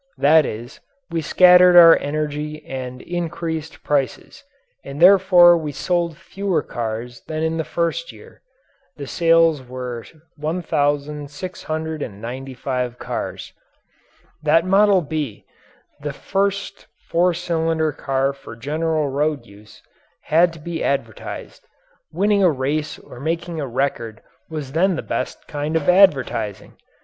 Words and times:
That 0.17 0.47
is, 0.47 0.79
we 1.11 1.21
scattered 1.21 1.75
our 1.75 1.95
energy 1.97 2.65
and 2.65 3.03
increased 3.03 3.83
prices 3.83 4.43
and 4.83 4.99
therefore 4.99 5.55
we 5.55 5.71
sold 5.71 6.17
fewer 6.17 6.63
cars 6.63 7.21
than 7.27 7.43
in 7.43 7.57
the 7.57 7.63
first 7.63 8.11
year. 8.11 8.41
The 8.97 9.05
sales 9.05 9.61
were 9.61 10.03
1,695 10.37 12.97
cars. 12.97 13.53
That 14.41 14.65
"Model 14.65 15.03
B" 15.03 15.45
the 15.99 16.13
first 16.13 16.87
four 17.07 17.35
cylinder 17.35 17.91
car 17.91 18.33
for 18.33 18.55
general 18.55 19.07
road 19.07 19.45
use 19.45 19.83
had 20.21 20.51
to 20.53 20.59
be 20.59 20.83
advertised. 20.83 21.67
Winning 22.11 22.41
a 22.41 22.49
race 22.49 22.97
or 22.97 23.19
making 23.19 23.61
a 23.61 23.67
record 23.67 24.23
was 24.49 24.71
then 24.71 24.95
the 24.95 25.03
best 25.03 25.47
kind 25.47 25.75
of 25.75 25.87
advertising. 25.87 26.75